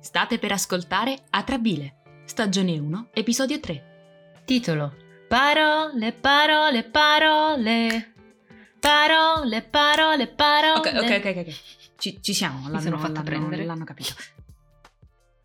[0.00, 4.42] State per ascoltare Atrabile, stagione 1, episodio 3.
[4.44, 4.94] Titolo
[5.28, 8.14] Parole, parole, parole.
[8.80, 10.78] Parole, parole, parole.
[10.78, 11.60] Ok, ok, ok, ok.
[11.98, 13.64] Ci, ci siamo, Mi l'hanno, sono fatta l'hanno- prendere.
[13.64, 14.14] l'hanno capito.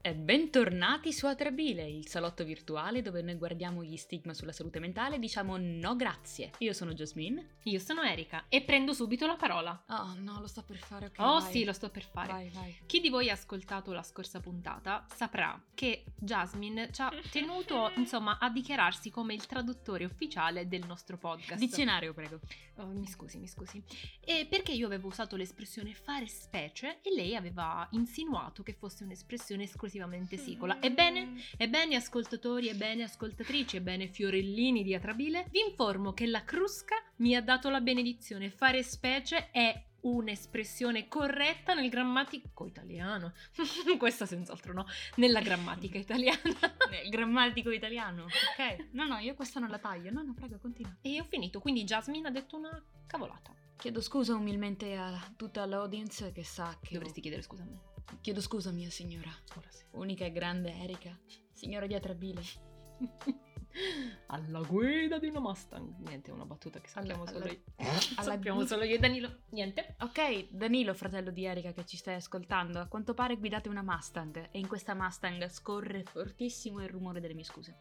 [0.06, 5.16] E bentornati su Atrabile, il salotto virtuale dove noi guardiamo gli stigma sulla salute mentale
[5.16, 6.52] e diciamo no grazie.
[6.60, 7.56] Io sono Jasmine.
[7.64, 9.84] Io sono Erika e prendo subito la parola.
[9.88, 11.16] Oh no, lo sto per fare, ok.
[11.18, 11.52] Oh vai.
[11.52, 12.32] sì, lo sto per fare.
[12.32, 12.78] Vai, vai.
[12.86, 18.38] Chi di voi ha ascoltato la scorsa puntata saprà che Jasmine ci ha tenuto, insomma,
[18.38, 21.60] a dichiararsi come il traduttore ufficiale del nostro podcast.
[21.60, 22.42] Dizionario, prego.
[22.76, 23.82] Oh, mi scusi, mi scusi.
[24.20, 29.66] E perché io avevo usato l'espressione fare specie e lei aveva insinuato che fosse un'espressione
[29.96, 30.82] esclusivamente sicola.
[30.82, 37.36] Ebbene, ebbene ascoltatori, ebbene ascoltatrici, ebbene fiorellini di Atrabile, vi informo che la Crusca mi
[37.36, 38.50] ha dato la benedizione.
[38.50, 43.34] Fare specie è un'espressione corretta nel grammatico italiano.
[43.98, 44.86] Questa senz'altro no,
[45.16, 46.42] nella grammatica italiana.
[47.04, 48.26] Il grammatico italiano.
[48.26, 48.90] Ok.
[48.92, 50.12] No, no, io questa non la taglio.
[50.12, 50.96] No, no, prego, continua.
[51.02, 53.54] E ho finito, quindi Jasmine ha detto una cavolata.
[53.78, 56.94] Chiedo scusa umilmente a tutta l'audience che sa che...
[56.94, 57.94] Dovresti chiedere scusa a me.
[58.22, 59.32] Chiedo scusa, mia signora.
[59.58, 59.84] Ora sì.
[59.92, 61.18] Unica e grande Erika,
[61.54, 62.42] signora di Atrabile.
[64.28, 65.98] Alla guida di una Mustang.
[66.00, 67.62] Niente, è una battuta che sappiamo Alla- solo alla- io.
[68.16, 69.40] alla sappiamo guida- solo io e Danilo.
[69.50, 69.96] Niente.
[70.00, 74.50] Ok, Danilo, fratello di Erika che ci stai ascoltando, a quanto pare guidate una Mustang
[74.52, 77.76] e in questa Mustang scorre fortissimo il rumore delle mie scuse.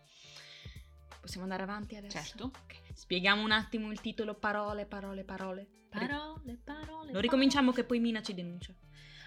[1.20, 2.18] Possiamo andare avanti adesso?
[2.18, 2.44] Certo.
[2.46, 2.80] Ok.
[2.92, 5.66] Spieghiamo un attimo il titolo parole, parole, parole.
[5.88, 7.12] Parole, parole.
[7.12, 8.74] Lo ricominciamo che poi Mina ci denuncia.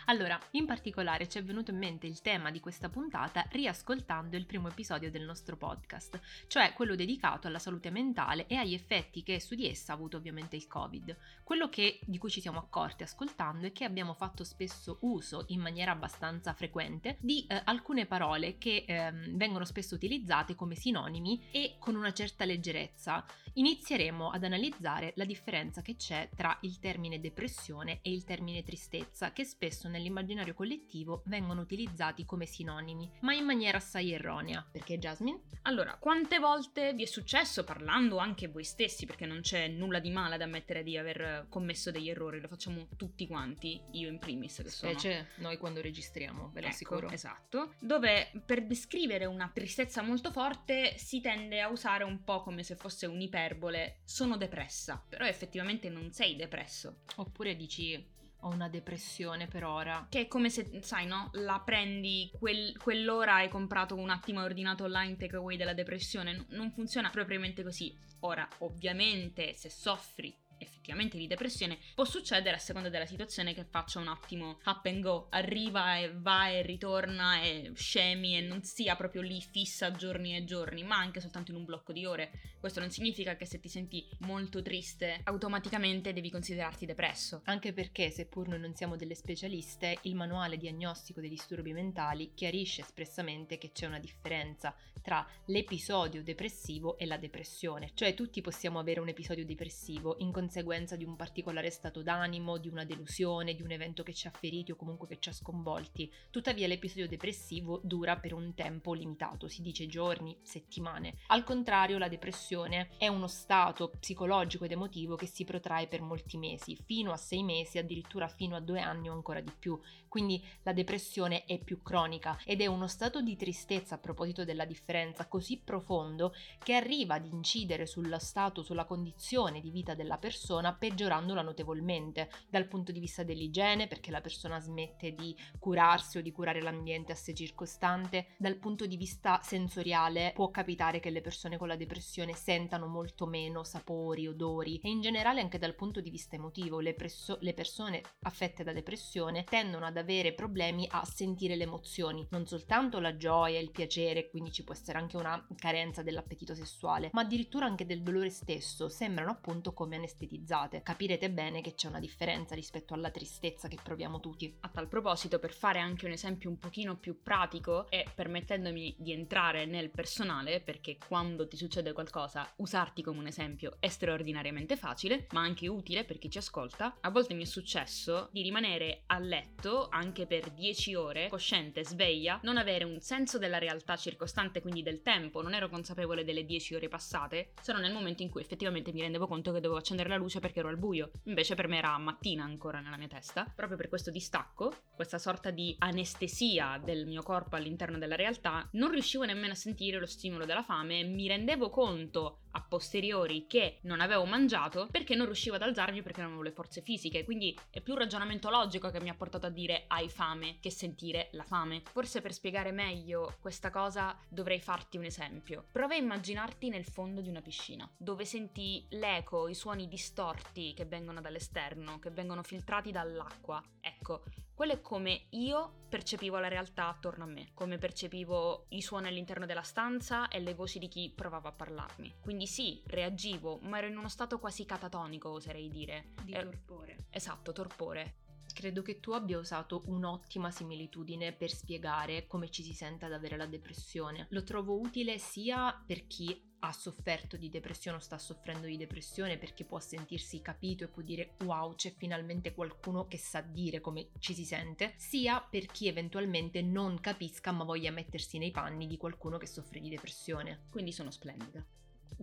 [0.09, 4.45] Allora, in particolare ci è venuto in mente il tema di questa puntata riascoltando il
[4.45, 9.41] primo episodio del nostro podcast, cioè quello dedicato alla salute mentale e agli effetti che
[9.41, 11.14] su di essa ha avuto ovviamente il Covid.
[11.44, 15.59] Quello che, di cui ci siamo accorti ascoltando è che abbiamo fatto spesso uso, in
[15.59, 21.75] maniera abbastanza frequente, di eh, alcune parole che ehm, vengono spesso utilizzate come sinonimi e
[21.80, 23.25] con una certa leggerezza.
[23.55, 29.33] Inizieremo ad analizzare la differenza che c'è tra il termine depressione e il termine tristezza,
[29.33, 34.65] che spesso nell'immaginario collettivo vengono utilizzati come sinonimi, ma in maniera assai erronea.
[34.71, 35.41] Perché Jasmine?
[35.63, 40.09] Allora, quante volte vi è successo, parlando anche voi stessi, perché non c'è nulla di
[40.09, 44.61] male ad ammettere di aver commesso degli errori, lo facciamo tutti quanti, io in primis
[44.63, 44.91] che sono...
[44.91, 47.09] Specie noi quando registriamo, ve lo Ecco, assicuro.
[47.09, 52.63] Esatto, dove per descrivere una tristezza molto forte si tende a usare un po' come
[52.63, 59.48] se fosse un'iperbole, sono depressa, però effettivamente non sei depresso, Oppure dici ho una depressione
[59.48, 60.05] per ora.
[60.09, 64.45] che è come se, sai no, la prendi quel- quell'ora hai comprato un attimo, hai
[64.45, 67.95] ordinato online takeaway della depressione, N- non funziona propriamente così.
[68.21, 73.99] Ora, ovviamente, se soffri effettivamente di depressione può succedere a seconda della situazione che faccia
[73.99, 75.27] un attimo up and go.
[75.29, 80.43] Arriva e va e ritorna e scemi e non sia proprio lì fissa giorni e
[80.43, 82.31] giorni ma anche soltanto in un blocco di ore.
[82.59, 87.41] Questo non significa che se ti senti molto triste automaticamente devi considerarti depresso.
[87.45, 92.81] Anche perché, seppur noi non siamo delle specialiste, il manuale diagnostico dei disturbi mentali chiarisce
[92.81, 97.91] espressamente che c'è una differenza tra l'episodio depressivo e la depressione.
[97.93, 102.69] Cioè tutti possiamo avere un episodio depressivo in conseguenza di un particolare stato d'animo, di
[102.69, 106.09] una delusione, di un evento che ci ha feriti o comunque che ci ha sconvolti.
[106.30, 111.17] Tuttavia l'episodio depressivo dura per un tempo limitato, si dice giorni, settimane.
[111.27, 116.37] Al contrario, la depressione è uno stato psicologico ed emotivo che si protrae per molti
[116.37, 119.77] mesi, fino a sei mesi, addirittura fino a due anni o ancora di più.
[120.07, 124.63] Quindi la depressione è più cronica ed è uno stato di tristezza a proposito della
[124.63, 130.36] differenza così profondo che arriva ad incidere sullo stato, sulla condizione di vita della persona,
[130.77, 136.31] peggiorandola notevolmente dal punto di vista dell'igiene, perché la persona smette di curarsi o di
[136.31, 141.57] curare l'ambiente a sé circostante, dal punto di vista sensoriale può capitare che le persone
[141.57, 146.09] con la depressione sentano molto meno sapori, odori e in generale anche dal punto di
[146.09, 151.56] vista emotivo le, presso- le persone affette da depressione tendono ad avere problemi a sentire
[151.56, 156.04] le emozioni, non soltanto la gioia, il piacere, quindi ci può essere anche una carenza
[156.04, 160.81] dell'appetito sessuale, ma addirittura anche del dolore stesso, sembrano appunto come anestetizzate.
[160.83, 164.56] Capirete bene che c'è una differenza rispetto alla tristezza che proviamo tutti.
[164.62, 169.13] A tal proposito, per fare anche un esempio un pochino più pratico e permettendomi di
[169.13, 175.27] entrare nel personale, perché quando ti succede qualcosa, usarti come un esempio è straordinariamente facile,
[175.31, 176.97] ma anche utile per chi ci ascolta.
[177.01, 182.39] A volte mi è successo di rimanere a letto anche per 10 ore, cosciente, sveglia,
[182.44, 186.75] non avere un senso della realtà circostante, quindi del tempo, non ero consapevole delle 10
[186.75, 190.09] ore passate, se non nel momento in cui effettivamente mi rendevo conto che dovevo accendere
[190.09, 191.12] la luce perché ero al buio.
[191.24, 193.52] Invece per me era mattina ancora nella mia testa.
[193.56, 198.92] Proprio per questo distacco, questa sorta di anestesia del mio corpo all'interno della realtà, non
[198.92, 204.01] riuscivo nemmeno a sentire lo stimolo della fame, mi rendevo conto a posteriori che non
[204.01, 207.24] avevo mangiato perché non riuscivo ad alzarmi perché non avevo le forze fisiche.
[207.24, 210.71] Quindi è più un ragionamento logico che mi ha portato a dire hai fame che
[210.71, 211.83] sentire la fame.
[211.92, 215.65] Forse per spiegare meglio questa cosa dovrei farti un esempio.
[215.71, 220.86] Prova a immaginarti nel fondo di una piscina, dove senti l'eco, i suoni distorti che
[220.86, 223.63] vengono dall'esterno, che vengono filtrati dall'acqua.
[223.80, 224.24] Ecco,
[224.57, 229.45] quello è come io percepivo la realtà attorno a me, come percepivo i suoni all'interno
[229.45, 232.15] della stanza e le voci di chi provava a parlarmi.
[232.19, 236.13] Quindi sì, reagivo, ma ero in uno stato quasi catatonico, oserei dire.
[236.24, 236.95] Di Eh, torpore.
[237.12, 238.15] Esatto, torpore.
[238.51, 243.38] Credo che tu abbia usato un'ottima similitudine per spiegare come ci si sente ad avere
[243.38, 244.25] la depressione.
[244.31, 249.38] Lo trovo utile sia per chi ha sofferto di depressione o sta soffrendo di depressione
[249.38, 254.09] perché può sentirsi capito e può dire wow c'è finalmente qualcuno che sa dire come
[254.19, 258.98] ci si sente, sia per chi eventualmente non capisca ma voglia mettersi nei panni di
[258.98, 260.65] qualcuno che soffre di depressione.
[260.69, 261.63] Quindi sono splendida.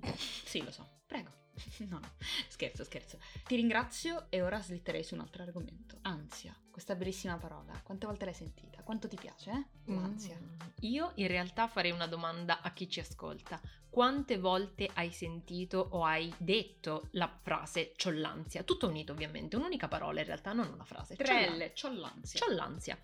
[0.16, 1.02] sì, lo so.
[1.06, 1.44] Prego.
[1.88, 2.10] No, no,
[2.48, 3.18] scherzo, scherzo.
[3.46, 5.98] Ti ringrazio e ora slitterei su un altro argomento.
[6.02, 7.78] Ansia, questa bellissima parola.
[7.82, 8.82] Quante volte l'hai sentita?
[8.82, 9.92] Quanto ti piace, eh?
[9.92, 10.36] L'ansia.
[10.36, 10.68] Mm.
[10.80, 13.60] Io in realtà farei una domanda a chi ci ascolta.
[13.88, 18.64] Quante volte hai sentito o hai detto la frase c'ho l'ansia?
[18.64, 21.16] Tutto unito ovviamente, un'unica parola in realtà, non una frase.
[21.16, 21.46] C'ho l'ansia.
[21.46, 22.40] Trelle, c'ho l'ansia.
[22.40, 22.98] C'ho l'ansia.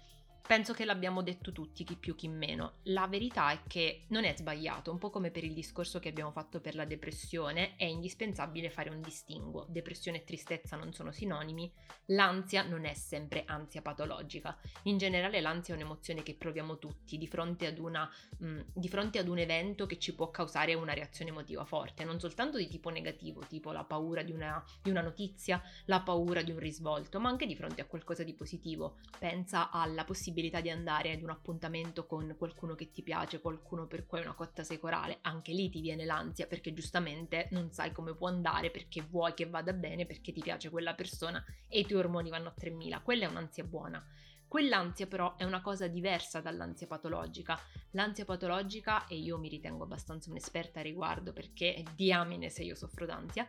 [0.47, 2.79] Penso che l'abbiamo detto tutti, chi più chi meno.
[2.85, 6.33] La verità è che non è sbagliato, un po' come per il discorso che abbiamo
[6.33, 9.67] fatto per la depressione, è indispensabile fare un distinguo.
[9.69, 11.73] Depressione e tristezza non sono sinonimi,
[12.07, 14.59] l'ansia non è sempre ansia patologica.
[14.85, 19.21] In generale l'ansia è un'emozione che proviamo tutti di fronte ad, una, mh, di fronte
[19.21, 22.91] ad un evento che ci può causare una reazione emotiva forte, non soltanto di tipo
[22.91, 27.29] negativo, tipo la paura di una, di una notizia, la paura di un risvolto, ma
[27.29, 28.97] anche di fronte a qualcosa di positivo.
[29.17, 34.07] Pensa alla possibilità di andare ad un appuntamento con qualcuno che ti piace, qualcuno per
[34.07, 37.93] cui hai una cotta sei corale, anche lì ti viene l'ansia perché giustamente non sai
[37.93, 41.87] come può andare, perché vuoi che vada bene, perché ti piace quella persona e i
[41.87, 43.01] tuoi ormoni vanno a 3000.
[43.01, 44.05] Quella è un'ansia buona.
[44.49, 47.57] Quell'ansia però è una cosa diversa dall'ansia patologica.
[47.93, 53.07] L'ansia patologica, e io mi ritengo abbastanza un'esperta a riguardo perché diamine se io soffro
[53.07, 53.49] d'ansia,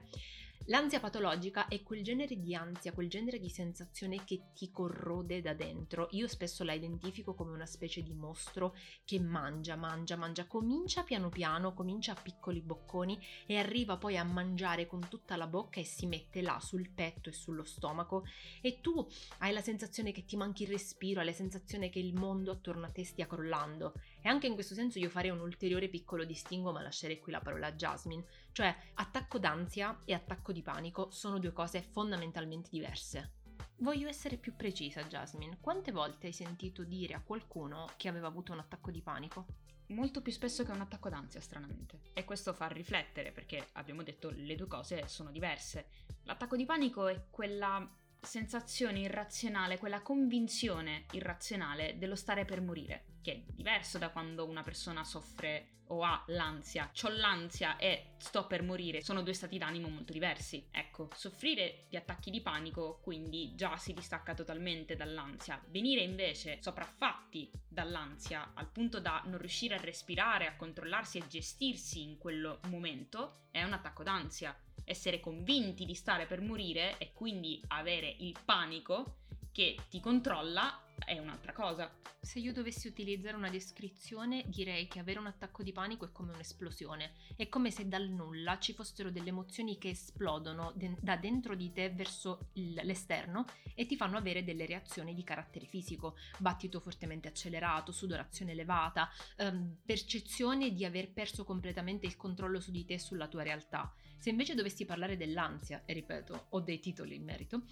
[0.65, 5.55] L'ansia patologica è quel genere di ansia, quel genere di sensazione che ti corrode da
[5.55, 6.07] dentro.
[6.11, 11.29] Io spesso la identifico come una specie di mostro che mangia, mangia, mangia, comincia piano
[11.29, 15.83] piano, comincia a piccoli bocconi e arriva poi a mangiare con tutta la bocca e
[15.83, 18.23] si mette là sul petto e sullo stomaco
[18.61, 19.05] e tu
[19.39, 22.85] hai la sensazione che ti manchi il respiro, hai la sensazione che il mondo attorno
[22.85, 23.93] a te stia crollando.
[24.21, 27.41] E anche in questo senso io farei un ulteriore piccolo distinguo, ma lascerei qui la
[27.41, 33.39] parola a Jasmine, cioè attacco d'ansia e attacco di panico sono due cose fondamentalmente diverse.
[33.77, 35.57] Voglio essere più precisa, Jasmine.
[35.59, 39.45] Quante volte hai sentito dire a qualcuno che aveva avuto un attacco di panico?
[39.87, 41.99] Molto più spesso che un attacco d'ansia, stranamente.
[42.13, 45.87] E questo fa riflettere, perché abbiamo detto le due cose sono diverse.
[46.23, 47.89] L'attacco di panico è quella
[48.21, 54.63] sensazione irrazionale, quella convinzione irrazionale dello stare per morire, che è diverso da quando una
[54.63, 56.89] persona soffre o ha l'ansia.
[56.93, 60.65] C'ho l'ansia e sto per morire, sono due stati d'animo molto diversi.
[60.71, 65.61] Ecco, soffrire di attacchi di panico quindi già si distacca totalmente dall'ansia.
[65.67, 72.01] Venire invece sopraffatti dall'ansia al punto da non riuscire a respirare, a controllarsi e gestirsi
[72.01, 77.61] in quel momento è un attacco d'ansia essere convinti di stare per morire e quindi
[77.67, 79.19] avere il panico
[79.51, 81.91] che ti controlla è un'altra cosa.
[82.19, 86.33] Se io dovessi utilizzare una descrizione, direi che avere un attacco di panico è come
[86.33, 87.13] un'esplosione.
[87.35, 91.71] È come se dal nulla ci fossero delle emozioni che esplodono de- da dentro di
[91.71, 97.27] te verso il- l'esterno e ti fanno avere delle reazioni di carattere fisico, battito fortemente
[97.27, 102.99] accelerato, sudorazione elevata, ehm, percezione di aver perso completamente il controllo su di te e
[102.99, 103.93] sulla tua realtà.
[104.21, 107.63] Se invece dovessi parlare dell'ansia, e ripeto, ho dei titoli in merito,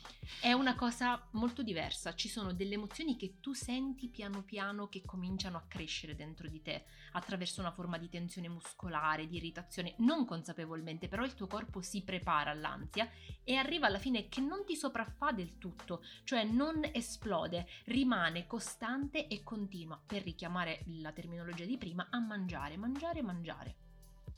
[0.41, 2.15] è una cosa molto diversa.
[2.15, 6.63] Ci sono delle emozioni che tu senti piano piano che cominciano a crescere dentro di
[6.63, 11.81] te attraverso una forma di tensione muscolare, di irritazione, non consapevolmente, però il tuo corpo
[11.81, 13.07] si prepara all'ansia
[13.43, 19.27] e arriva alla fine che non ti sopraffa del tutto, cioè non esplode, rimane costante
[19.27, 23.75] e continua, per richiamare la terminologia di prima, a mangiare, mangiare, mangiare.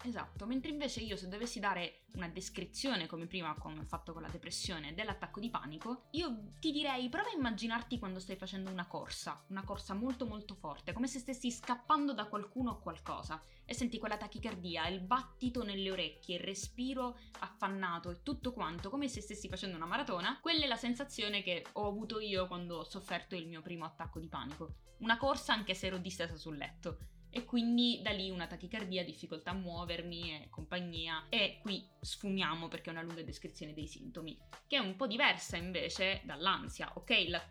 [0.03, 4.23] Esatto, mentre invece io se dovessi dare una descrizione, come prima come ho fatto con
[4.23, 8.87] la depressione, dell'attacco di panico, io ti direi prova a immaginarti quando stai facendo una
[8.87, 13.75] corsa, una corsa molto molto forte, come se stessi scappando da qualcuno o qualcosa e
[13.75, 19.21] senti quella tachicardia, il battito nelle orecchie, il respiro affannato e tutto quanto, come se
[19.21, 23.35] stessi facendo una maratona, quella è la sensazione che ho avuto io quando ho sofferto
[23.35, 24.75] il mio primo attacco di panico.
[25.01, 26.97] Una corsa anche se ero distesa sul letto
[27.31, 32.89] e quindi da lì una tachicardia, difficoltà a muovermi e compagnia e qui sfumiamo perché
[32.89, 36.91] è una lunga descrizione dei sintomi, che è un po' diversa invece dall'ansia.
[36.95, 37.41] Ok, la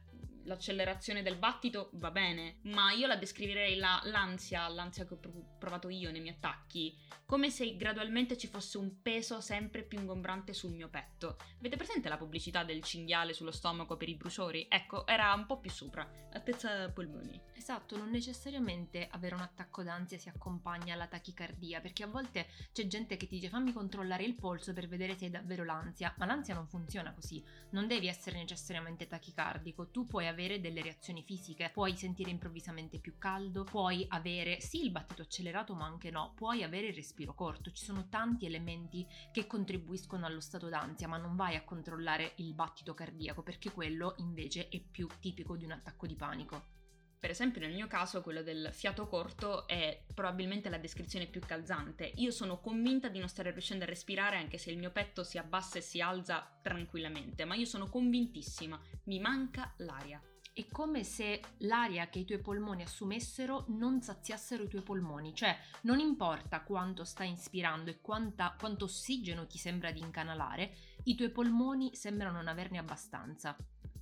[0.44, 5.20] l'accelerazione del battito va bene, ma io la descriverei la, l'ansia, l'ansia che ho
[5.58, 10.52] provato io nei miei attacchi, come se gradualmente ci fosse un peso sempre più ingombrante
[10.52, 11.36] sul mio petto.
[11.58, 14.66] Avete presente la pubblicità del cinghiale sullo stomaco per i bruciori?
[14.68, 17.40] Ecco, era un po' più sopra, altezza polmoni.
[17.54, 22.86] Esatto, non necessariamente avere un attacco d'ansia si accompagna alla tachicardia, perché a volte c'è
[22.86, 26.24] gente che ti dice fammi controllare il polso per vedere se hai davvero l'ansia, ma
[26.24, 31.70] l'ansia non funziona così, non devi essere necessariamente tachicardico, tu puoi avere delle reazioni fisiche,
[31.72, 36.62] puoi sentire improvvisamente più caldo, puoi avere sì il battito accelerato ma anche no, puoi
[36.62, 41.36] avere il respiro corto, ci sono tanti elementi che contribuiscono allo stato d'ansia ma non
[41.36, 46.06] vai a controllare il battito cardiaco perché quello invece è più tipico di un attacco
[46.06, 46.79] di panico.
[47.20, 52.10] Per esempio nel mio caso quello del fiato corto è probabilmente la descrizione più calzante.
[52.14, 55.36] Io sono convinta di non stare riuscendo a respirare anche se il mio petto si
[55.36, 60.18] abbassa e si alza tranquillamente, ma io sono convintissima, mi manca l'aria.
[60.50, 65.54] È come se l'aria che i tuoi polmoni assumessero non saziassero i tuoi polmoni, cioè
[65.82, 70.74] non importa quanto stai inspirando e quanta, quanto ossigeno ti sembra di incanalare,
[71.04, 73.54] i tuoi polmoni sembrano non averne abbastanza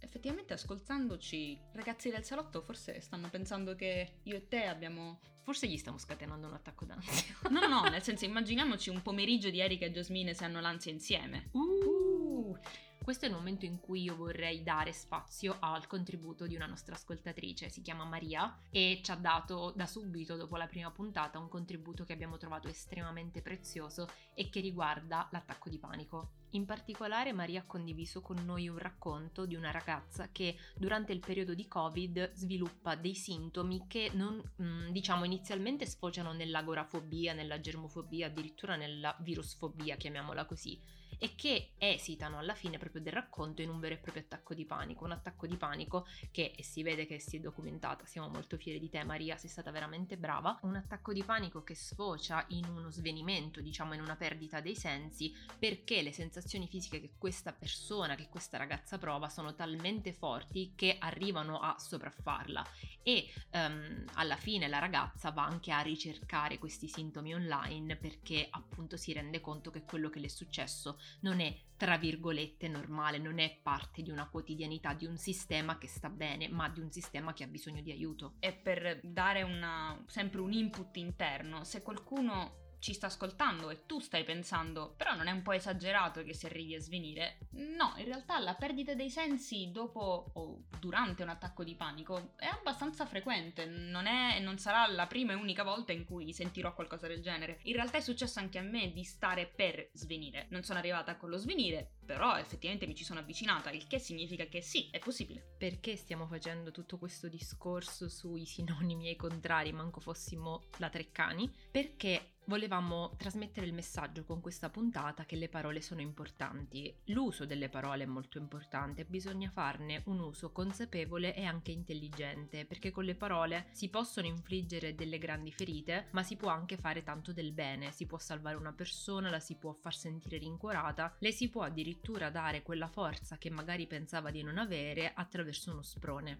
[0.09, 5.21] effettivamente ascoltandoci, ragazzi del salotto forse stanno pensando che io e te abbiamo...
[5.43, 7.37] Forse gli stiamo scatenando un attacco d'ansia.
[7.49, 10.93] No, no, no, nel senso immaginiamoci un pomeriggio di Erika e Jasmine se hanno l'ansia
[10.93, 11.49] insieme.
[11.53, 12.59] Uh.
[13.03, 16.95] Questo è il momento in cui io vorrei dare spazio al contributo di una nostra
[16.95, 21.49] ascoltatrice, si chiama Maria e ci ha dato da subito dopo la prima puntata un
[21.49, 26.33] contributo che abbiamo trovato estremamente prezioso e che riguarda l'attacco di panico.
[26.53, 31.21] In particolare Maria ha condiviso con noi un racconto di una ragazza che durante il
[31.21, 38.29] periodo di Covid sviluppa dei sintomi che non, mm, diciamo inizialmente sfociano nell'agorafobia, nella germofobia,
[38.29, 40.81] addirittura nella virusfobia, chiamiamola così
[41.19, 44.65] e che esitano alla fine proprio del racconto in un vero e proprio attacco di
[44.65, 48.57] panico, un attacco di panico che e si vede che si è documentata, siamo molto
[48.57, 52.65] fieri di te Maria, sei stata veramente brava, un attacco di panico che sfocia in
[52.67, 58.15] uno svenimento, diciamo in una perdita dei sensi, perché le sensazioni fisiche che questa persona,
[58.15, 62.67] che questa ragazza prova sono talmente forti che arrivano a sopraffarla.
[63.03, 68.97] E um, alla fine la ragazza va anche a ricercare questi sintomi online perché appunto
[68.97, 73.39] si rende conto che quello che le è successo non è tra virgolette normale, non
[73.39, 77.33] è parte di una quotidianità, di un sistema che sta bene, ma di un sistema
[77.33, 78.35] che ha bisogno di aiuto.
[78.41, 83.99] E per dare una, sempre un input interno, se qualcuno ci sta ascoltando e tu
[83.99, 87.39] stai pensando, però non è un po' esagerato che si arrivi a svenire?
[87.51, 92.47] No, in realtà la perdita dei sensi dopo o durante un attacco di panico è
[92.47, 97.07] abbastanza frequente, non, è, non sarà la prima e unica volta in cui sentirò qualcosa
[97.07, 97.59] del genere.
[97.63, 100.47] In realtà è successo anche a me di stare per svenire.
[100.51, 104.47] Non sono arrivata con lo svenire, però effettivamente mi ci sono avvicinata, il che significa
[104.47, 105.57] che sì, è possibile.
[105.59, 111.53] Perché stiamo facendo tutto questo discorso sui sinonimi e contrari, manco fossimo la Treccani?
[111.71, 116.95] Perché volevamo trasmettere il messaggio con questa puntata che le parole sono importanti.
[117.07, 122.91] L'uso delle parole è molto importante, bisogna farne un uso consapevole e anche intelligente, perché
[122.91, 127.33] con le parole si possono infliggere delle grandi ferite, ma si può anche fare tanto
[127.33, 131.51] del bene, si può salvare una persona, la si può far sentire rincuorata, le si
[131.51, 136.39] può addirittura dare quella forza che magari pensava di non avere attraverso uno sprone.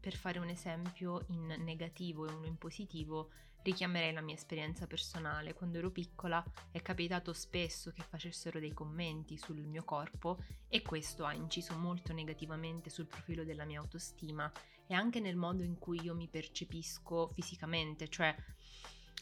[0.00, 3.30] Per fare un esempio in negativo e uno in positivo,
[3.62, 5.54] richiamerei la mia esperienza personale.
[5.54, 10.38] Quando ero piccola è capitato spesso che facessero dei commenti sul mio corpo
[10.68, 14.50] e questo ha inciso molto negativamente sul profilo della mia autostima
[14.86, 18.34] e anche nel modo in cui io mi percepisco fisicamente, cioè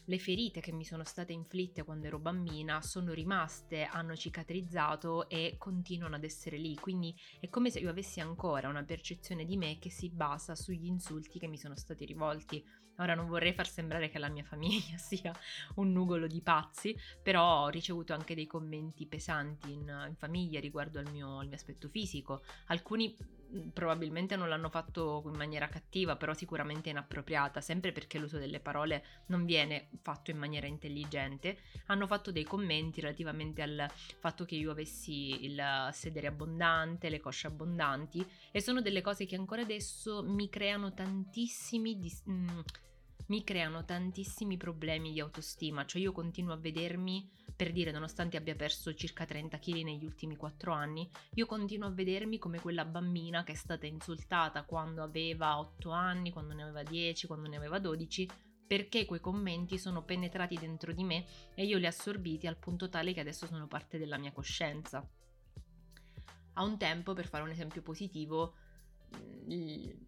[0.09, 5.55] le ferite che mi sono state inflitte quando ero bambina sono rimaste, hanno cicatrizzato e
[5.57, 9.79] continuano ad essere lì, quindi è come se io avessi ancora una percezione di me
[9.79, 12.63] che si basa sugli insulti che mi sono stati rivolti.
[12.99, 15.33] Ora non vorrei far sembrare che la mia famiglia sia
[15.75, 20.99] un nugolo di pazzi, però ho ricevuto anche dei commenti pesanti in, in famiglia riguardo
[20.99, 22.43] al mio, al mio aspetto fisico.
[22.67, 23.15] Alcuni
[23.73, 29.03] probabilmente non l'hanno fatto in maniera cattiva, però sicuramente inappropriata, sempre perché l'uso delle parole
[29.27, 31.57] non viene fatto in maniera intelligente.
[31.87, 33.89] Hanno fatto dei commenti relativamente al
[34.19, 39.35] fatto che io avessi il sedere abbondante, le cosce abbondanti e sono delle cose che
[39.35, 42.59] ancora adesso mi creano tantissimi dis- mm,
[43.27, 48.55] mi creano tantissimi problemi di autostima, cioè io continuo a vedermi per dire, nonostante abbia
[48.55, 53.43] perso circa 30 kg negli ultimi 4 anni, io continuo a vedermi come quella bambina
[53.43, 57.79] che è stata insultata quando aveva 8 anni, quando ne aveva 10, quando ne aveva
[57.79, 58.29] 12,
[58.67, 62.89] perché quei commenti sono penetrati dentro di me e io li ho assorbiti al punto
[62.89, 65.03] tale che adesso sono parte della mia coscienza.
[66.53, 68.53] A un tempo, per fare un esempio positivo,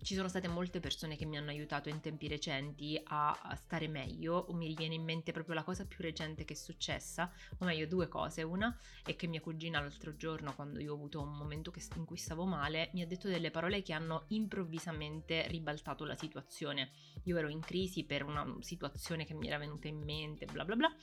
[0.02, 4.48] ci sono state molte persone che mi hanno aiutato in tempi recenti a, stare meglio,
[4.52, 8.08] mi viene in mente proprio la cosa più recente che è successa, o meglio due
[8.08, 11.82] cose, una è che mia cugina l'altro giorno quando io ho avuto un momento che,
[11.96, 16.92] in cui stavo male mi ha detto delle parole che hanno improvvisamente ribaltato la situazione,
[17.24, 20.76] io ero in crisi per una situazione che mi era venuta in mente, bla bla
[20.76, 20.94] bla,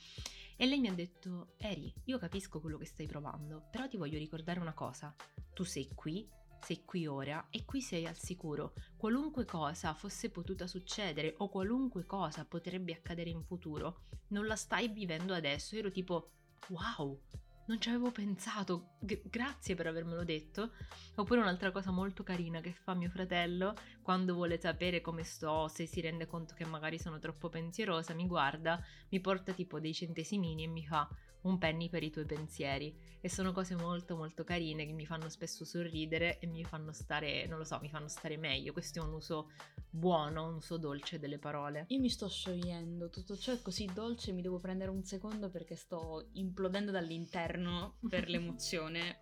[0.55, 4.17] e lei mi ha detto, Eri, io capisco quello che stai provando, però ti voglio
[4.17, 5.15] ricordare una cosa,
[5.53, 6.27] tu sei qui
[6.61, 8.73] sei qui ora e qui sei al sicuro.
[8.95, 14.87] Qualunque cosa fosse potuta succedere o qualunque cosa potrebbe accadere in futuro, non la stai
[14.89, 15.75] vivendo adesso.
[15.75, 16.31] Ero tipo,
[16.69, 17.19] wow,
[17.67, 20.71] non ci avevo pensato, G- grazie per avermelo detto.
[21.15, 25.85] Oppure un'altra cosa molto carina che fa mio fratello quando vuole sapere come sto, se
[25.85, 30.63] si rende conto che magari sono troppo pensierosa, mi guarda, mi porta tipo dei centesimini
[30.63, 31.07] e mi fa
[31.47, 35.29] un penny per i tuoi pensieri e sono cose molto molto carine che mi fanno
[35.29, 38.73] spesso sorridere e mi fanno stare, non lo so, mi fanno stare meglio.
[38.73, 39.51] Questo è un uso
[39.89, 41.85] buono, un uso dolce delle parole.
[41.87, 45.75] Io mi sto sciogliendo, tutto ciò è così dolce, mi devo prendere un secondo perché
[45.75, 49.19] sto implodendo dall'interno per l'emozione.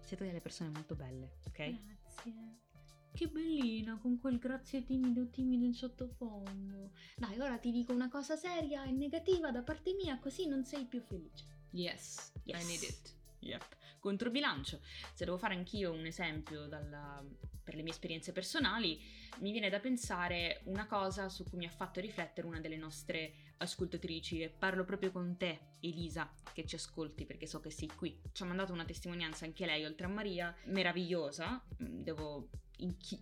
[0.00, 1.56] Siete delle persone molto belle, ok?
[1.56, 2.66] Grazie.
[3.12, 6.92] Che bellina, con quel grazie timido timido in sottofondo.
[7.16, 10.84] Dai, ora ti dico una cosa seria e negativa da parte mia, così non sei
[10.84, 11.57] più felice.
[11.70, 12.62] Yes, yes.
[12.62, 13.14] I need it.
[13.40, 13.76] Yep.
[14.00, 14.80] Controbilancio.
[15.12, 17.22] Se devo fare anch'io un esempio dalla,
[17.62, 19.00] per le mie esperienze personali,
[19.38, 23.32] mi viene da pensare una cosa su cui mi ha fatto riflettere una delle nostre
[23.58, 28.20] ascoltatrici e parlo proprio con te, Elisa, che ci ascolti perché so che sei qui.
[28.32, 31.62] Ci ha mandato una testimonianza anche lei, oltre a Maria, meravigliosa.
[31.82, 32.48] Mm, devo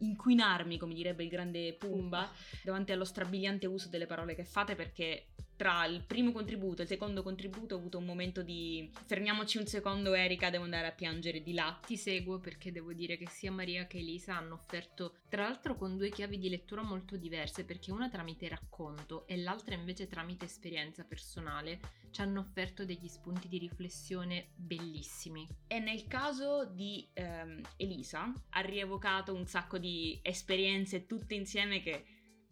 [0.00, 2.30] inquinarmi, come direbbe il grande Pumba,
[2.62, 6.88] davanti allo strabiliante uso delle parole che fate perché tra il primo contributo e il
[6.88, 11.42] secondo contributo ho avuto un momento di fermiamoci un secondo Erika, devo andare a piangere
[11.42, 11.78] di là.
[11.84, 15.96] Ti seguo perché devo dire che sia Maria che Elisa hanno offerto, tra l'altro con
[15.96, 21.04] due chiavi di lettura molto diverse, perché una tramite racconto e l'altra invece tramite esperienza
[21.04, 25.46] personale, ci hanno offerto degli spunti di riflessione bellissimi.
[25.66, 32.04] E nel caso di ehm, Elisa ha rievocato un sacco di esperienze tutte insieme che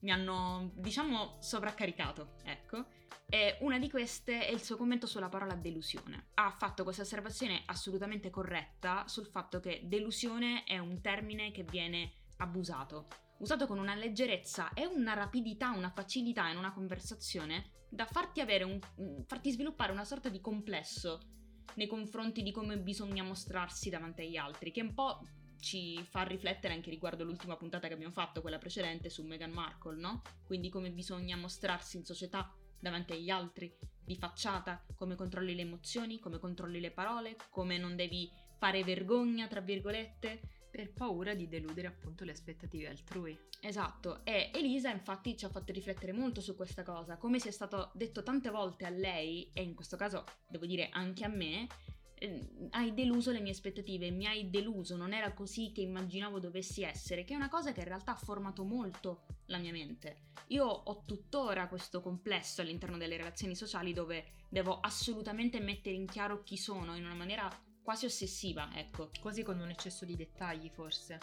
[0.05, 2.87] mi hanno, diciamo, sovraccaricato, ecco.
[3.27, 6.27] E una di queste è il suo commento sulla parola delusione.
[6.35, 12.12] Ha fatto questa osservazione assolutamente corretta sul fatto che delusione è un termine che viene
[12.37, 18.40] abusato, usato con una leggerezza e una rapidità, una facilità in una conversazione da farti
[18.40, 18.79] un,
[19.27, 21.21] farti sviluppare una sorta di complesso
[21.77, 25.21] nei confronti di come bisogna mostrarsi davanti agli altri, che un po'
[25.64, 29.98] ci fa riflettere anche riguardo l'ultima puntata che abbiamo fatto, quella precedente su Meghan Markle,
[29.98, 30.20] no?
[30.44, 33.74] Quindi come bisogna mostrarsi in società davanti agli altri,
[34.05, 39.48] di facciata, come controlli le emozioni, come controlli le parole, come non devi fare vergogna,
[39.48, 40.40] tra virgolette.
[40.74, 43.38] Per paura di deludere appunto le aspettative altrui.
[43.61, 47.92] Esatto, e Elisa infatti ci ha fatto riflettere molto su questa cosa, come sia stato
[47.94, 51.68] detto tante volte a lei, e in questo caso devo dire anche a me,
[52.18, 56.83] Ehm, hai deluso le mie aspettative, mi hai deluso, non era così che immaginavo dovessi
[56.83, 60.33] essere, che è una cosa che in realtà ha formato molto la mia mente.
[60.48, 66.42] Io ho tuttora questo complesso all'interno delle relazioni sociali dove devo assolutamente mettere in chiaro
[66.42, 67.50] chi sono in una maniera
[67.83, 69.11] quasi ossessiva, ecco.
[69.20, 71.18] Quasi con un eccesso di dettagli, forse.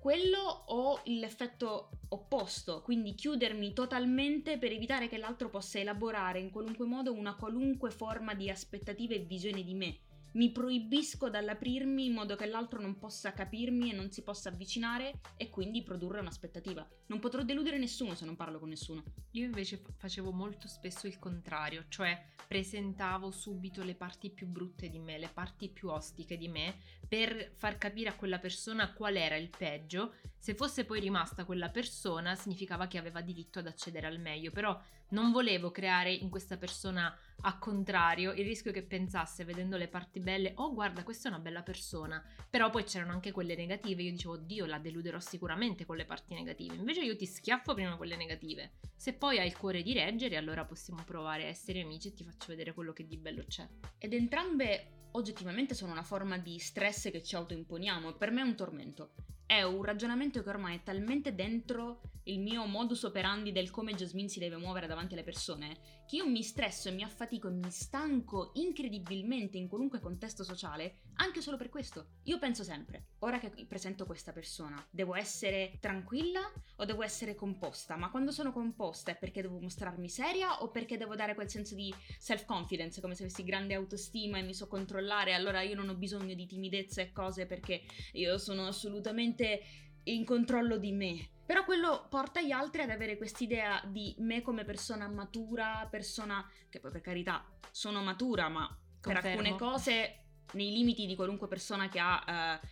[0.00, 6.86] Quello o l'effetto opposto, quindi chiudermi totalmente per evitare che l'altro possa elaborare in qualunque
[6.86, 9.98] modo una qualunque forma di aspettativa e visione di me
[10.36, 15.20] mi proibisco dall'aprirmi in modo che l'altro non possa capirmi e non si possa avvicinare
[15.36, 16.86] e quindi produrre un'aspettativa.
[17.06, 19.02] Non potrò deludere nessuno se non parlo con nessuno.
[19.32, 24.98] Io invece facevo molto spesso il contrario, cioè presentavo subito le parti più brutte di
[24.98, 26.76] me, le parti più ostiche di me,
[27.08, 30.14] per far capire a quella persona qual era il peggio.
[30.38, 34.78] Se fosse poi rimasta quella persona, significava che aveva diritto ad accedere al meglio, però
[35.08, 40.20] non volevo creare in questa persona a contrario il rischio che pensasse, vedendo le parti
[40.20, 44.10] belle, oh guarda questa è una bella persona, però poi c'erano anche quelle negative, io
[44.10, 48.16] dicevo oddio la deluderò sicuramente con le parti negative, invece io ti schiaffo prima quelle
[48.16, 52.14] negative, se poi hai il cuore di reggere allora possiamo provare a essere amici e
[52.14, 53.68] ti faccio vedere quello che di bello c'è.
[53.98, 58.56] Ed entrambe oggettivamente sono una forma di stress che ci autoimponiamo, per me è un
[58.56, 59.12] tormento.
[59.46, 64.28] È un ragionamento che ormai è talmente dentro il mio modus operandi del come Jasmine
[64.28, 67.70] si deve muovere davanti alle persone, che io mi stresso e mi affatico e mi
[67.70, 72.08] stanco incredibilmente in qualunque contesto sociale, anche solo per questo.
[72.24, 76.40] Io penso sempre, ora che presento questa persona, devo essere tranquilla
[76.76, 77.96] o devo essere composta?
[77.96, 81.74] Ma quando sono composta è perché devo mostrarmi seria o perché devo dare quel senso
[81.74, 85.94] di self-confidence, come se avessi grande autostima e mi so controllare, allora io non ho
[85.94, 89.62] bisogno di timidezza e cose perché io sono assolutamente
[90.04, 91.30] in controllo di me.
[91.46, 96.80] Però quello porta gli altri ad avere quest'idea di me come persona matura, persona che
[96.80, 98.66] poi per carità sono matura, ma
[99.00, 99.20] Confermo.
[99.20, 102.66] per alcune cose nei limiti di qualunque persona che ha eh,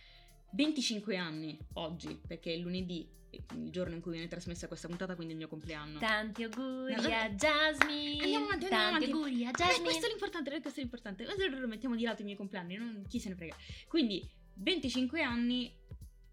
[0.51, 5.33] 25 anni oggi, perché è lunedì, il giorno in cui viene trasmessa questa puntata, quindi
[5.33, 5.99] il mio compleanno.
[5.99, 8.23] Tanti auguri a Jasmine.
[8.23, 9.11] Andiamo avanti, andiamo Tanti avanti.
[9.11, 9.77] auguri a Jasmine.
[9.77, 11.25] Beh, questo è l'importante, questo è l'importante.
[11.49, 13.55] Lo mettiamo di lato i miei compleanni, non, chi se ne frega.
[13.87, 15.73] Quindi 25 anni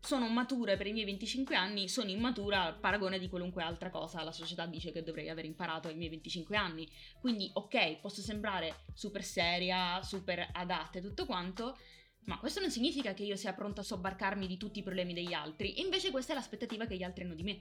[0.02, 4.24] sono mature per i miei 25 anni, sono immatura al paragone di qualunque altra cosa
[4.24, 6.88] la società dice che dovrei aver imparato ai miei 25 anni.
[7.20, 11.78] Quindi, ok, posso sembrare super seria, super adatta e tutto quanto,
[12.24, 15.32] ma questo non significa che io sia pronta a sobbarcarmi di tutti i problemi degli
[15.32, 17.60] altri, invece questa è l'aspettativa che gli altri hanno di me.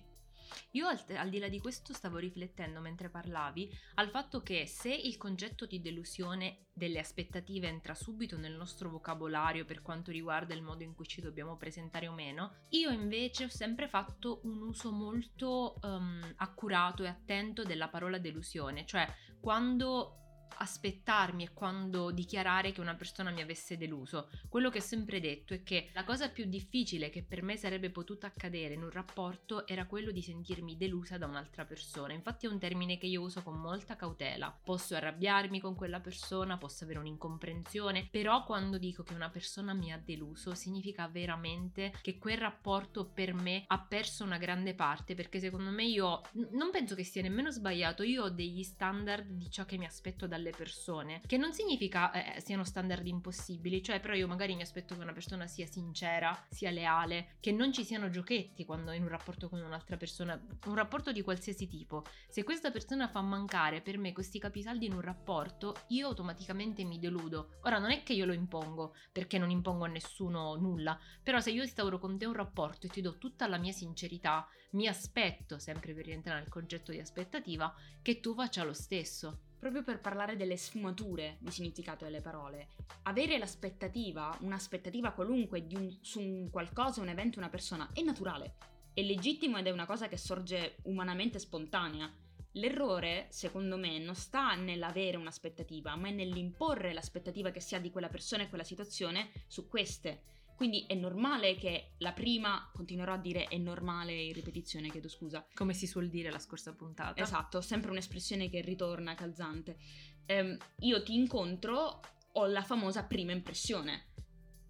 [0.71, 4.93] Io al, al, di là di questo stavo riflettendo mentre parlavi al fatto che se
[4.93, 10.61] il concetto di delusione delle aspettative entra subito nel nostro vocabolario per quanto riguarda il
[10.61, 14.91] modo in cui ci dobbiamo presentare o meno, io invece ho sempre fatto un uso
[14.91, 19.07] molto um, accurato e attento della parola delusione, cioè
[19.39, 20.20] quando
[20.57, 24.29] aspettarmi e quando dichiarare che una persona mi avesse deluso.
[24.49, 27.89] Quello che ho sempre detto è che la cosa più difficile che per me sarebbe
[27.89, 32.13] potuta accadere in un rapporto era quello di sentirmi delusa da un'altra persona.
[32.13, 34.55] Infatti è un termine che io uso con molta cautela.
[34.63, 39.91] Posso arrabbiarmi con quella persona, posso avere un'incomprensione, però quando dico che una persona mi
[39.91, 45.39] ha deluso significa veramente che quel rapporto per me ha perso una grande parte perché
[45.39, 49.65] secondo me io non penso che sia nemmeno sbagliato, io ho degli standard di ciò
[49.65, 54.13] che mi aspetto dalle delle persone, che non significa eh, siano standard impossibili, cioè però
[54.13, 58.09] io magari mi aspetto che una persona sia sincera, sia leale, che non ci siano
[58.09, 62.03] giochetti quando in un rapporto con un'altra persona, un rapporto di qualsiasi tipo.
[62.27, 66.99] Se questa persona fa mancare per me questi capisaldi in un rapporto, io automaticamente mi
[66.99, 67.59] deludo.
[67.61, 71.51] Ora non è che io lo impongo, perché non impongo a nessuno nulla, però se
[71.51, 75.59] io instauro con te un rapporto e ti do tutta la mia sincerità, mi aspetto,
[75.59, 80.35] sempre per rientrare nel concetto di aspettativa, che tu faccia lo stesso proprio per parlare
[80.35, 82.69] delle sfumature di significato delle parole.
[83.03, 88.55] Avere l'aspettativa, un'aspettativa qualunque un, su un qualcosa, un evento, una persona, è naturale,
[88.91, 92.11] è legittimo ed è una cosa che sorge umanamente spontanea.
[92.53, 97.91] L'errore, secondo me, non sta nell'avere un'aspettativa, ma è nell'imporre l'aspettativa che si ha di
[97.91, 100.23] quella persona e quella situazione su queste.
[100.61, 105.43] Quindi è normale che la prima, continuerò a dire è normale in ripetizione, chiedo scusa.
[105.55, 107.19] Come si suol dire la scorsa puntata.
[107.19, 109.79] Esatto, sempre un'espressione che ritorna calzante.
[110.27, 112.01] Ehm, io ti incontro,
[112.33, 114.09] ho la famosa prima impressione.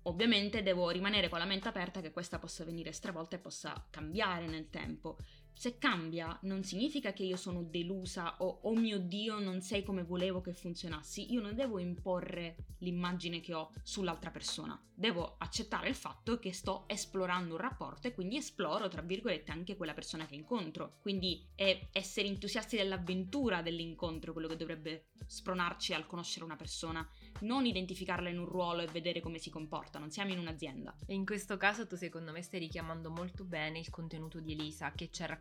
[0.03, 4.47] Ovviamente devo rimanere con la mente aperta che questa possa venire stravolta e possa cambiare
[4.47, 5.17] nel tempo.
[5.53, 10.03] Se cambia non significa che io sono delusa o oh mio Dio non sei come
[10.03, 15.95] volevo che funzionassi, io non devo imporre l'immagine che ho sull'altra persona, devo accettare il
[15.95, 20.33] fatto che sto esplorando un rapporto e quindi esploro tra virgolette anche quella persona che
[20.33, 27.07] incontro, quindi è essere entusiasti dell'avventura dell'incontro quello che dovrebbe spronarci al conoscere una persona
[27.41, 30.95] non identificarla in un ruolo e vedere come si comporta, non siamo in un'azienda.
[31.05, 34.91] E in questo caso tu secondo me stai richiamando molto bene il contenuto di Elisa
[34.91, 35.40] che ci ha raccontato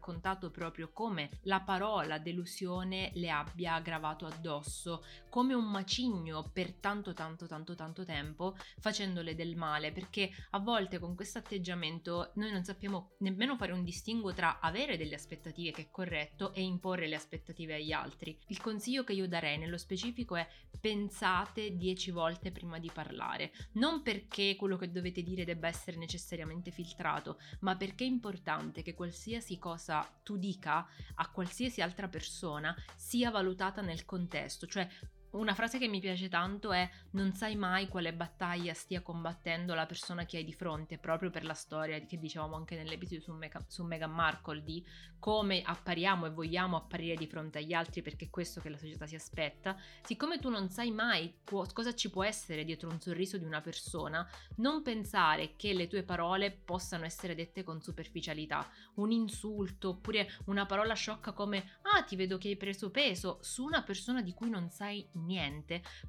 [0.50, 7.46] proprio come la parola delusione le abbia gravato addosso, come un macigno per tanto tanto
[7.46, 13.12] tanto tanto tempo, facendole del male, perché a volte con questo atteggiamento noi non sappiamo
[13.18, 17.74] nemmeno fare un distinguo tra avere delle aspettative che è corretto e imporre le aspettative
[17.74, 18.36] agli altri.
[18.48, 20.48] Il consiglio che io darei nello specifico è
[20.80, 26.70] pensate dieci volte prima di parlare, non perché quello che dovete dire debba essere necessariamente
[26.70, 29.89] filtrato, ma perché è importante che qualsiasi cosa
[30.22, 34.88] tu dica a qualsiasi altra persona sia valutata nel contesto, cioè
[35.32, 39.86] Una frase che mi piace tanto è non sai mai quale battaglia stia combattendo la
[39.86, 43.64] persona che hai di fronte, proprio per la storia che dicevamo anche nell'episodio su, Mega,
[43.68, 44.84] su Meghan Markle di
[45.20, 49.06] come appariamo e vogliamo apparire di fronte agli altri perché è questo che la società
[49.06, 49.76] si aspetta.
[50.02, 54.28] Siccome tu non sai mai cosa ci può essere dietro un sorriso di una persona,
[54.56, 58.68] non pensare che le tue parole possano essere dette con superficialità.
[58.94, 63.62] Un insulto oppure una parola sciocca come ah ti vedo che hai preso peso su
[63.62, 65.19] una persona di cui non sai niente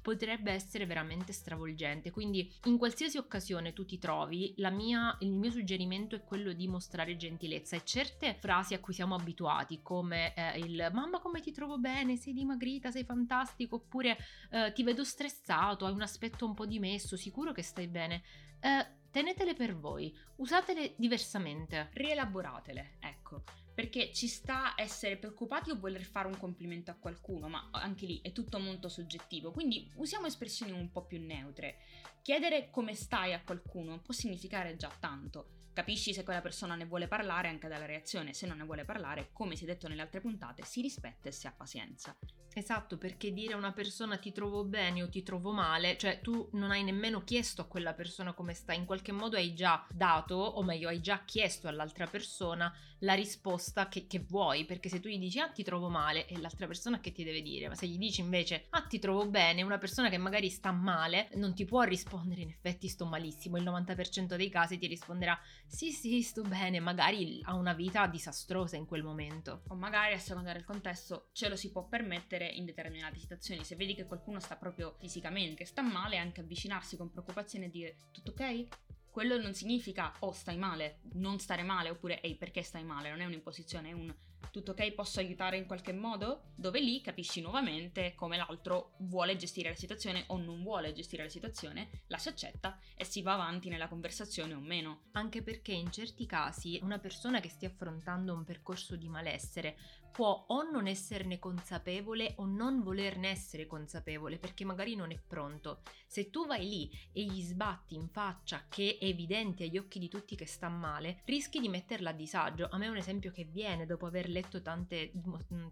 [0.00, 2.10] potrebbe essere veramente stravolgente.
[2.10, 7.16] Quindi in qualsiasi occasione tu ti trovi, mia, il mio suggerimento è quello di mostrare
[7.16, 11.78] gentilezza e certe frasi a cui siamo abituati come eh, il mamma come ti trovo
[11.78, 14.16] bene, sei dimagrita, sei fantastico oppure
[14.50, 18.22] eh, ti vedo stressato, hai un aspetto un po' dimesso, sicuro che stai bene.
[18.60, 21.90] Eh, tenetele per voi, usatele diversamente.
[21.92, 27.70] Rielaboratele, ecco perché ci sta essere preoccupati o voler fare un complimento a qualcuno, ma
[27.72, 31.78] anche lì è tutto molto soggettivo, quindi usiamo espressioni un po' più neutre.
[32.22, 35.61] Chiedere come stai a qualcuno può significare già tanto.
[35.74, 39.30] Capisci se quella persona ne vuole parlare anche dalla reazione, se non ne vuole parlare,
[39.32, 42.14] come si è detto nelle altre puntate, si rispetta e si ha pazienza.
[42.54, 46.50] Esatto, perché dire a una persona ti trovo bene o ti trovo male, cioè tu
[46.52, 50.34] non hai nemmeno chiesto a quella persona come sta, in qualche modo hai già dato,
[50.34, 55.08] o meglio hai già chiesto all'altra persona la risposta che, che vuoi, perché se tu
[55.08, 57.86] gli dici ah ti trovo male, è l'altra persona che ti deve dire, ma se
[57.86, 61.64] gli dici invece ah ti trovo bene, una persona che magari sta male, non ti
[61.64, 66.42] può rispondere in effetti sto malissimo, il 90% dei casi ti risponderà sì sì sto
[66.42, 69.62] bene, magari ha una vita disastrosa in quel momento.
[69.68, 73.64] O magari a seconda del contesto ce lo si può permettere in determinate situazioni.
[73.64, 77.70] Se vedi che qualcuno sta proprio fisicamente, che sta male, anche avvicinarsi con preoccupazione e
[77.70, 78.66] dire tutto ok?
[79.10, 83.20] Quello non significa oh stai male, non stare male, oppure ehi perché stai male, non
[83.20, 84.14] è un'imposizione, è un
[84.50, 86.50] tutto ok, posso aiutare in qualche modo?
[86.54, 91.28] Dove lì capisci nuovamente come l'altro vuole gestire la situazione o non vuole gestire la
[91.28, 95.04] situazione, la si accetta e si va avanti nella conversazione o meno.
[95.12, 99.76] Anche perché in certi casi una persona che stia affrontando un percorso di malessere
[100.12, 105.80] può o non esserne consapevole o non volerne essere consapevole perché magari non è pronto.
[106.06, 110.08] Se tu vai lì e gli sbatti in faccia che è evidente agli occhi di
[110.08, 112.68] tutti che sta male, rischi di metterla a disagio.
[112.70, 115.12] A me è un esempio che viene dopo aver letto tante,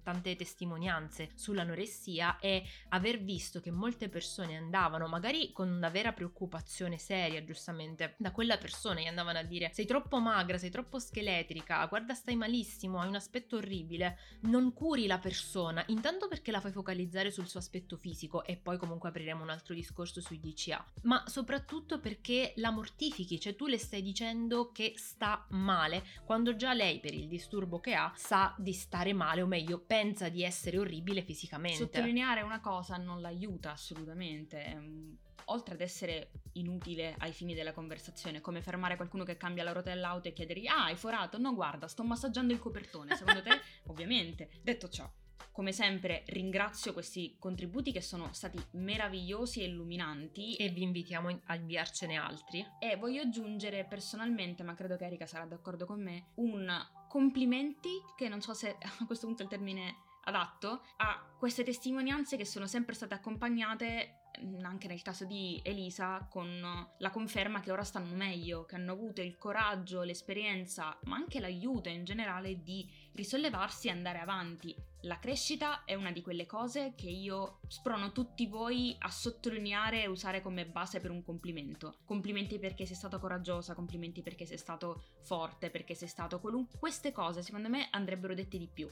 [0.03, 6.99] tante testimonianze sull'anoressia è aver visto che molte persone andavano magari con una vera preoccupazione
[6.99, 11.85] seria, giustamente, da quella persona e andavano a dire sei troppo magra, sei troppo scheletrica,
[11.87, 16.73] guarda stai malissimo, hai un aspetto orribile non curi la persona, intanto perché la fai
[16.73, 21.25] focalizzare sul suo aspetto fisico e poi comunque apriremo un altro discorso sui DCA, ma
[21.27, 27.01] soprattutto perché la mortifichi, cioè tu le stai dicendo che sta male, quando già lei
[27.01, 31.23] per il disturbo che ha sa di stare male o meglio pensa di essere orribile
[31.23, 31.79] fisicamente.
[31.79, 38.41] Sottolineare una cosa non l'aiuta assolutamente ehm, oltre ad essere inutile ai fini della conversazione,
[38.41, 41.39] come fermare qualcuno che cambia la rotella auto e chiedergli ah hai forato?
[41.39, 43.61] No guarda sto massaggiando il copertone, secondo te?
[43.87, 44.51] Ovviamente.
[44.63, 45.11] Detto ciò,
[45.53, 50.55] come sempre ringrazio questi contributi che sono stati meravigliosi e illuminanti.
[50.55, 52.65] E vi invitiamo a inviarcene altri.
[52.79, 56.69] E voglio aggiungere personalmente, ma credo che Erika sarà d'accordo con me, un
[57.11, 62.37] complimenti, che non so se a questo punto è il termine adatto, a queste testimonianze
[62.37, 67.73] che sono sempre state accompagnate Mm, anche nel caso di Elisa, con la conferma che
[67.73, 72.89] ora stanno meglio, che hanno avuto il coraggio, l'esperienza, ma anche l'aiuto in generale di
[73.13, 74.75] risollevarsi e andare avanti.
[75.05, 80.09] La crescita è una di quelle cose che io sprono tutti voi a sottolineare e
[80.09, 82.01] usare come base per un complimento.
[82.05, 86.79] Complimenti perché sei stata coraggiosa, complimenti perché sei stato forte, perché sei stato qualunque...
[86.79, 88.91] Queste cose secondo me andrebbero dette di più.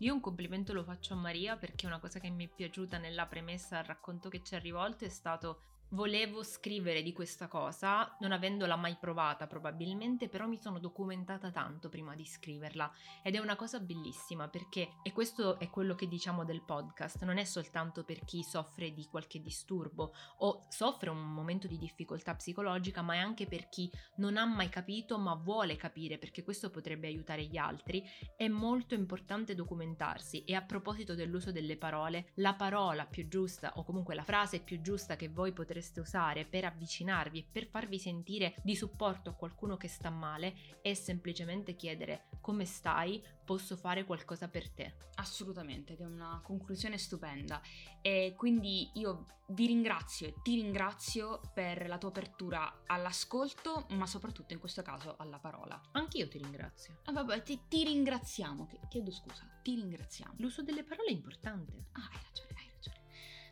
[0.00, 3.26] Io un complimento lo faccio a Maria perché una cosa che mi è piaciuta nella
[3.26, 8.32] premessa al racconto che ci ha rivolto è stato Volevo scrivere di questa cosa, non
[8.32, 13.54] avendola mai provata probabilmente, però mi sono documentata tanto prima di scriverla ed è una
[13.54, 18.24] cosa bellissima perché, e questo è quello che diciamo del podcast, non è soltanto per
[18.24, 23.46] chi soffre di qualche disturbo o soffre un momento di difficoltà psicologica, ma è anche
[23.46, 28.02] per chi non ha mai capito ma vuole capire perché questo potrebbe aiutare gli altri.
[28.36, 33.84] È molto importante documentarsi e a proposito dell'uso delle parole, la parola più giusta o
[33.84, 37.98] comunque la frase più giusta che voi potrete potreste usare per avvicinarvi e per farvi
[37.98, 44.04] sentire di supporto a qualcuno che sta male è semplicemente chiedere come stai, posso fare
[44.04, 44.94] qualcosa per te.
[45.16, 47.60] Assolutamente, ed è una conclusione stupenda.
[48.00, 54.54] E quindi io vi ringrazio e ti ringrazio per la tua apertura all'ascolto, ma soprattutto
[54.54, 55.78] in questo caso alla parola.
[55.92, 57.00] Anch'io ti ringrazio.
[57.04, 58.68] Ah, vabbè, ti, ti ringraziamo.
[58.88, 60.34] Chiedo scusa, ti ringraziamo.
[60.38, 61.88] L'uso delle parole è importante.
[61.92, 62.55] Ah, hai ragione, hai ragione.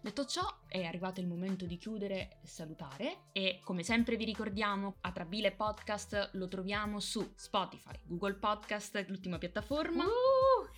[0.04, 4.96] Detto ciò, è arrivato il momento di chiudere e salutare e come sempre vi ricordiamo,
[5.00, 10.08] Atrabile Podcast lo troviamo su Spotify, Google Podcast, l'ultima piattaforma, uh!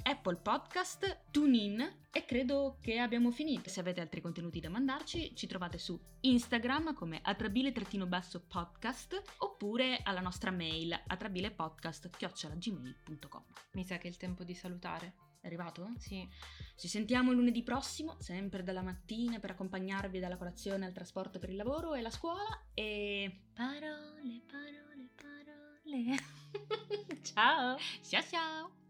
[0.05, 3.69] Apple Podcast, TuneIn e credo che abbiamo finito.
[3.69, 10.53] Se avete altri contenuti da mandarci, ci trovate su Instagram come atrabile-podcast oppure alla nostra
[10.53, 15.26] mail atrabilepodcast.gmail.com Mi sa che è il tempo di salutare.
[15.47, 15.93] È arrivato?
[15.99, 16.29] Sì.
[16.75, 21.57] Ci sentiamo lunedì prossimo, sempre dalla mattina, per accompagnarvi dalla colazione al trasporto per il
[21.57, 22.65] lavoro e la scuola.
[22.75, 23.45] E.
[23.55, 26.17] Parole, parole, parole.
[27.23, 27.77] ciao!
[28.03, 28.86] Ciao ciao!